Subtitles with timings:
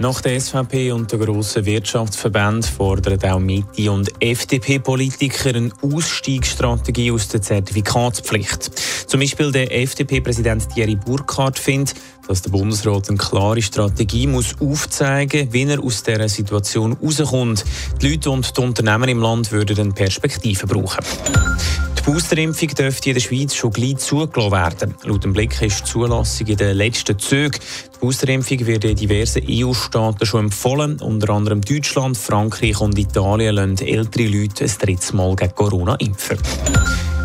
[0.00, 7.28] Nach der SVP und der grossen Wirtschaftsverband fordern auch Mitte- und FDP-Politiker eine Ausstiegsstrategie aus
[7.28, 8.70] der Zertifikatspflicht.
[9.06, 15.44] Zum Beispiel der FDP-Präsident Thierry Burkhardt findet, dass der Bundesrat eine klare Strategie muss aufzeigen
[15.44, 17.66] muss, wie er aus dieser Situation herauskommt.
[18.00, 21.04] Die Leute und die Unternehmer im Land würden eine Perspektive brauchen.
[22.00, 24.94] Die Boosterimpfung dürfte in der Schweiz schon gleich zugelassen werden.
[25.04, 27.60] Laut dem Blick ist die Zulassung in den letzten Zügen.
[27.94, 30.98] Die Boosterimpfung wird in diversen EU-Staaten schon empfohlen.
[31.00, 36.38] Unter anderem Deutschland, Frankreich und Italien lassen ältere Leute ein drittes Mal gegen Corona impfen.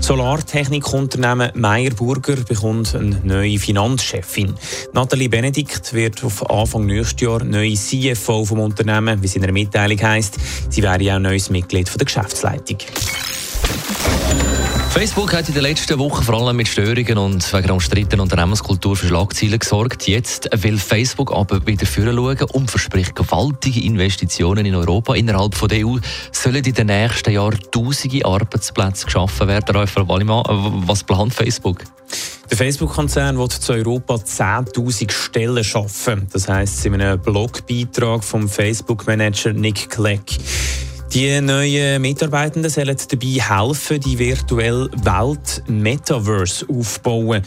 [0.00, 4.54] Solartechnikunternehmen Meyer Burger bekommt eine neue Finanzchefin.
[4.94, 9.52] Nathalie Benedikt wird auf Anfang nächstes Jahr neue CFO vom Unternehmen, wie es in einer
[9.52, 10.38] Mitteilung heisst.
[10.70, 12.78] Sie wäre auch neues Mitglied der Geschäftsleitung.
[14.92, 18.94] Facebook hat in den letzten Wochen vor allem mit Störungen und wegen einer umstrittenen Unternehmenskultur
[18.94, 20.06] für Schlagzeilen gesorgt.
[20.06, 25.14] Jetzt will Facebook aber wieder führen schauen und verspricht gewaltige Investitionen in Europa.
[25.14, 25.96] Innerhalb von der EU
[26.30, 29.74] sollen in den nächsten Jahren tausende Arbeitsplätze geschaffen werden.
[29.74, 30.44] Rafael Wallimann,
[30.86, 31.84] was plant Facebook?
[32.50, 36.28] Der Facebook-Konzern will zu Europa 10.000 Stellen schaffen.
[36.34, 40.36] Das heisst in einem Blogbeitrag vom Facebook-Manager Nick Clegg.
[41.14, 47.42] Die neuen Mitarbeitenden sollen dabei helfen, die virtuelle Welt Metaverse aufzubauen.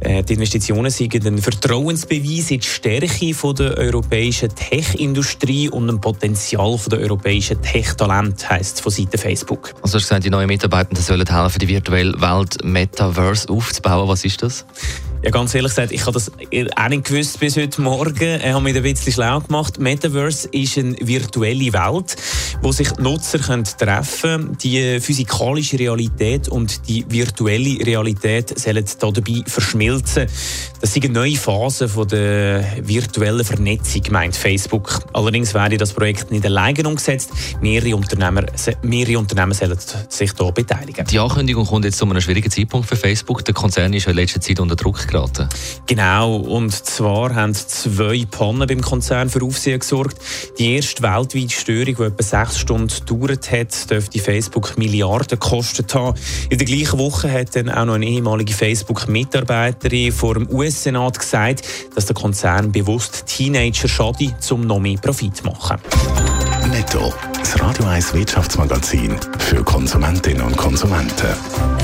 [0.00, 6.76] Äh, die Investitionen sind ein Vertrauensbeweis in die Stärke der europäischen Tech-Industrie und ein Potenzial
[6.90, 9.74] der europäischen Tech-Talent, heisst es von Seiten Facebook.
[9.80, 14.08] Also, gesagt, die neuen Mitarbeitenden sollen helfen, die virtuelle Welt Metaverse aufzubauen.
[14.08, 14.66] Was ist das?
[15.24, 16.30] Ja, ganz ehrlich gesagt, ich habe das
[16.76, 18.40] auch nicht gewusst bis heute Morgen.
[18.44, 19.78] Ich habe mich ein bisschen schlau gemacht.
[19.78, 22.14] Metaverse ist eine virtuelle Welt,
[22.60, 24.58] wo sich Nutzer treffen können.
[24.62, 30.26] Die physikalische Realität und die virtuelle Realität sollen dabei verschmilzen.
[30.82, 35.06] Das sind eine neue Phase von der virtuellen Vernetzung, meint Facebook.
[35.14, 37.30] Allerdings werde das Projekt nicht alleine umgesetzt.
[37.62, 38.44] Mehrere Unternehmer,
[38.82, 39.78] mehrere Unternehmen sollen
[40.10, 41.06] sich hier beteiligen.
[41.06, 43.42] Die Ankündigung kommt jetzt zu einem schwierigen Zeitpunkt für Facebook.
[43.46, 45.48] Der Konzern ist in letzter Zeit unter Druck geraten.
[45.86, 50.16] Genau, und zwar haben zwei Pannen beim Konzern für Aufsehen gesorgt.
[50.58, 56.18] Die erste weltweite Störung, die etwa sechs Stunden gedauert hat, dürfte Facebook Milliarden gekostet haben.
[56.50, 61.62] In der gleichen Woche hat dann auch noch eine ehemalige Facebook-Mitarbeiterin vor dem US-Senat gesagt,
[61.94, 65.78] dass der Konzern bewusst Teenager schade, um noch mehr Profit zu machen.
[66.70, 71.83] Netto, das Radio 1 Wirtschaftsmagazin für Konsumentinnen und Konsumenten.